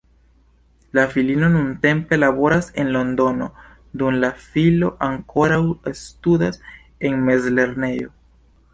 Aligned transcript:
La 0.97 1.03
filino 1.11 1.47
nuntempe 1.55 2.17
laboras 2.21 2.71
en 2.83 2.89
Londono, 2.97 3.51
dum 4.01 4.19
la 4.25 4.33
filo 4.49 4.91
ankoraŭ 5.11 5.63
studas 6.05 6.61
en 7.11 7.25
mezlernejo. 7.31 8.15